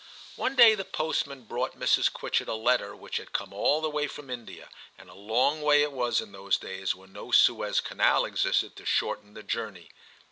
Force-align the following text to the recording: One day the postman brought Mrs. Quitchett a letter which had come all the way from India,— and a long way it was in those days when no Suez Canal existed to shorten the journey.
One 0.35 0.55
day 0.55 0.73
the 0.73 0.83
postman 0.83 1.43
brought 1.43 1.77
Mrs. 1.77 2.11
Quitchett 2.11 2.47
a 2.47 2.55
letter 2.55 2.95
which 2.95 3.17
had 3.17 3.33
come 3.33 3.53
all 3.53 3.81
the 3.81 3.89
way 3.91 4.07
from 4.07 4.31
India,— 4.31 4.67
and 4.97 5.11
a 5.11 5.13
long 5.13 5.61
way 5.61 5.83
it 5.83 5.91
was 5.91 6.19
in 6.19 6.31
those 6.31 6.57
days 6.57 6.95
when 6.95 7.13
no 7.13 7.29
Suez 7.29 7.79
Canal 7.81 8.25
existed 8.25 8.75
to 8.77 8.83
shorten 8.87 9.35
the 9.35 9.43
journey. 9.43 9.91